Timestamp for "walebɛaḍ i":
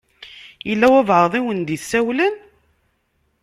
0.91-1.41